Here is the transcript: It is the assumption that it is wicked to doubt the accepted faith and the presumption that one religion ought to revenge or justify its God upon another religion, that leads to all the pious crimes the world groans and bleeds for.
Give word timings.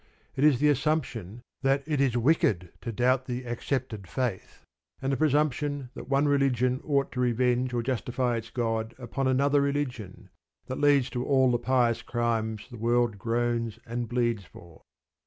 It 0.35 0.43
is 0.43 0.59
the 0.59 0.69
assumption 0.69 1.41
that 1.61 1.83
it 1.85 2.01
is 2.01 2.17
wicked 2.17 2.71
to 2.81 2.91
doubt 2.91 3.27
the 3.27 3.43
accepted 3.43 4.07
faith 4.07 4.65
and 4.99 5.13
the 5.13 5.15
presumption 5.15 5.91
that 5.93 6.09
one 6.09 6.27
religion 6.27 6.81
ought 6.83 7.11
to 7.11 7.19
revenge 7.19 7.71
or 7.71 7.83
justify 7.83 8.37
its 8.37 8.49
God 8.49 8.95
upon 8.97 9.27
another 9.27 9.61
religion, 9.61 10.31
that 10.65 10.79
leads 10.81 11.11
to 11.11 11.23
all 11.23 11.51
the 11.51 11.59
pious 11.59 12.01
crimes 12.01 12.65
the 12.71 12.77
world 12.77 13.19
groans 13.19 13.77
and 13.85 14.09
bleeds 14.09 14.43
for. 14.43 14.81